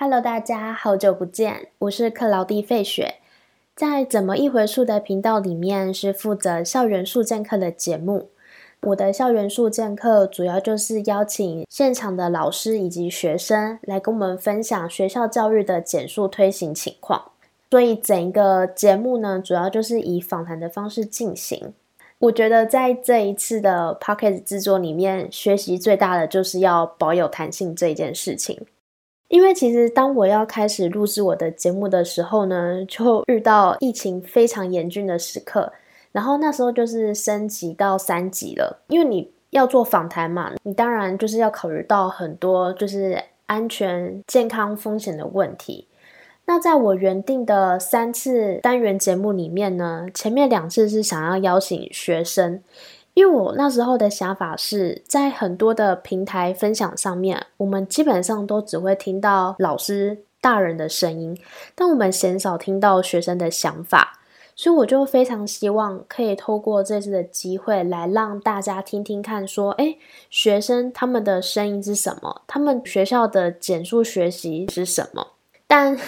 [0.00, 3.16] Hello，大家好久不见，我是克劳蒂费雪，
[3.74, 8.28] 在怎么一回数的频道里面是负责校园数建课的节目。
[8.82, 17.32] 我的校园数建课主要就是邀请现场的老师以及学生来跟我们分享学校教育的减数推行情况。
[17.68, 21.74] 所以整一个节目呢，主要就是以访谈的方式进行。
[22.20, 28.64] 我觉得在这一次的 p o c k e t 制作里面，学习最大的就是要保有弹性这一件事情。
[29.28, 35.72] 因为其实当我要开始录制我的节目的时候呢，就遇到疫情非常严峻的时刻，
[36.12, 38.82] 然后那时候就是升级到三级了。
[38.88, 45.86] 因为你要做访谈嘛，你当然就是要考虑到很多就是安全、健康风险的问题。
[46.46, 52.62] 那在我原定的三次单元节目里面呢，前面两次是想要邀请学生，
[53.18, 61.36] 因为我那时候的想法是在很多的平台分享上面，我们基本上都只会听到老师大人的声音，
[61.74, 64.20] 但我们鲜少听到学生的想法，
[64.54, 69.96] 所以我就非常希望可以透过这次的机会来让大家听听看，说，哎，
[70.30, 72.42] 学生他们的声音是什么？
[72.46, 75.26] 他们学校的减速学习是什么？
[75.66, 75.98] 但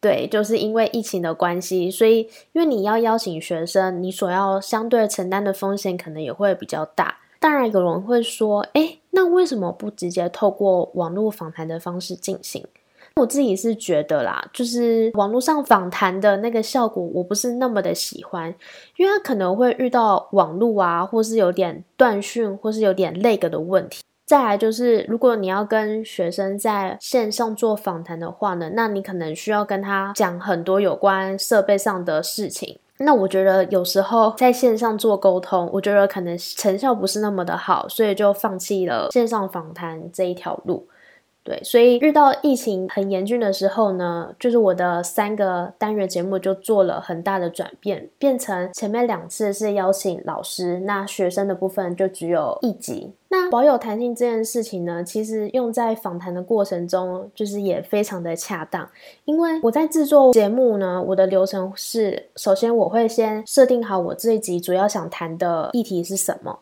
[0.00, 2.20] 对，就是因为疫情的关系，所以
[2.52, 7.18] 因为你要邀请学生，你所要相对承担的风险可能也会比较大。
[7.40, 12.64] 当然，有人会说，哎，那为什么不直接透过网络访谈的方式进行？
[13.16, 18.54] 我自己是觉得啦，就是网络上访谈的那个效果，我不是那么的喜欢，
[18.96, 24.02] 因为他可能会遇到网络啊，或是有点断讯，或是有点累个的问题。
[24.28, 32.78] 再来就是，如果你要跟学生在线上做访谈的话呢，那你可能需要跟他讲很多有关设备上的事情。
[32.98, 40.86] 那我觉得有时候在线上做沟通，我觉得可能成效不是那么的好，所以就放弃了线上访谈这一条路。
[41.48, 53.14] 对，所以遇到疫情很严峻的时候呢，就是我的三个单元节目就做了很大的转变，变成前面两次是邀请老师，那学生的部分就只有一集。
[53.30, 58.86] 那保有弹性这件事情呢，其实用在访谈的过程中，就是也非常的恰当。
[59.24, 66.58] 因为我在制作节目呢，我的流程是，首先我会先设定好我这一集主要想谈的议题是什么。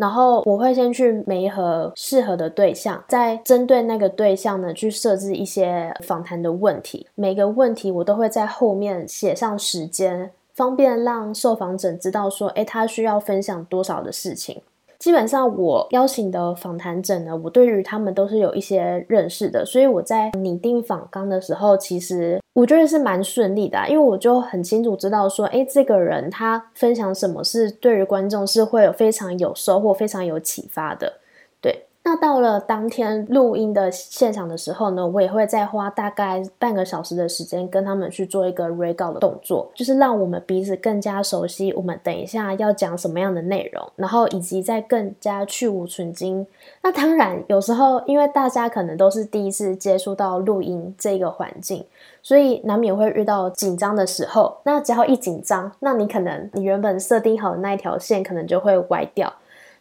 [0.00, 7.06] 然后我会先去媒合适合的对象，再针对那个对象呢去设置一些访谈的问题。
[7.14, 14.62] 每个问题我都会在后面写上时间，方便让受访者知道说，诶，他需要分享多少的事情。
[15.00, 31.10] 基本上我邀请的访谈者呢，我对于他们都是有一些认识的，所以我在拟定访纲的时候，其实我觉得是蛮顺利的，因为我就很清楚知道说，哎，这个人他分享什么是对于观众是会有非常有收获、非常有启发的。
[32.02, 46.46] 那到了当天录音的现场的时候呢，我也会再花大概半个小时的时间跟他们去做一个 re 稿的动作，就是让我们彼此更加熟悉，我们等一下要讲什么样的内容，然后以及再更加去无存精。
[46.82, 51.84] 那当然，有时候因为大家可能都是第一次接触到录音这个环境，
[52.22, 54.56] 所以难免会遇到紧张的时候。
[54.64, 59.30] 那只要一紧张，那你可能你原本设定好的那一条线可能就会歪掉。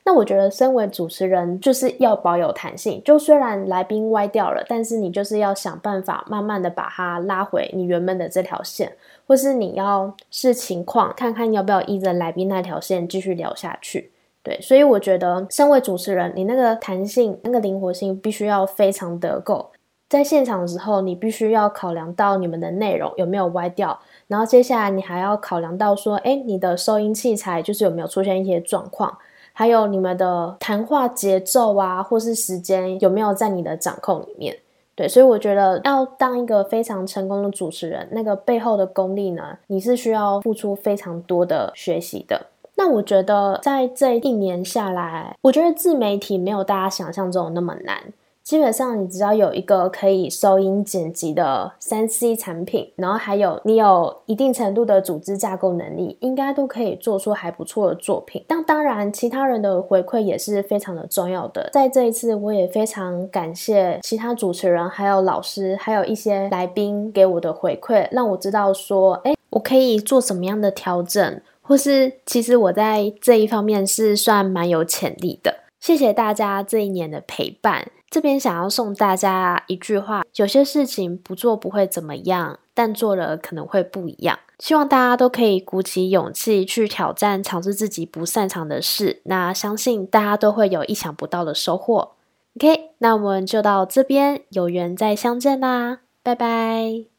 [0.06, 3.00] 那我觉得，身为主持人就是要保有弹性。
[3.06, 8.92] 就虽然来宾歪掉了，但是你就是要想办法，慢慢的把它拉回你原本的这条线，
[9.28, 14.12] 或是你要视情况看看要不要依着来宾那条线继续聊下去。
[14.42, 19.70] 对，所以我觉得，身为主持人，你那个弹性、那个灵活性必须要非常的够。
[20.08, 29.16] 在现场的时候，你必须要考量到你们的内容有没有歪掉，然后接下来你还要考量到说，哎，你的收音器材就是有没有出现一些状况。
[29.54, 34.58] 还有你们的谈话节奏啊，或是时间有没有在你的掌控里面？
[34.96, 42.48] 对，所以我觉得要当一个非常成功的主持人，那个背后的功力呢，你是需要付出非常多的学习的。
[42.76, 48.14] 那我觉得在这一年下来，我觉得自媒体没有大家想象中那么难。
[48.50, 58.44] 基本上，你只要有一个可以收音剪辑的三 C 产品，然后还有你有一定程度的组织架构能力，应该都可以做出还不错的作品。
[58.48, 61.70] 但当然，其他人的回馈也是非常的重要的。
[61.72, 75.54] 在这一次，我也非常感谢其他主持人、还有老师、还有一些来宾给我的回馈，让我知道说，哎，我可以做什么样的调整，或是其实我在这一方面是算蛮有潜力的。
[75.80, 77.90] 谢谢大家这一年的陪伴。
[78.10, 84.40] 这边想要送大家一句话：有些事情不做不会怎么样，但做了可能会不一样。
[84.58, 89.22] 希望大家都可以鼓起勇气去挑战、尝试自己不擅长的事。
[89.26, 92.14] 那相信大家都会有意想不到的收获。
[92.58, 96.00] OK，那我们就到这边，有缘再相见啦。
[96.24, 97.19] 拜拜。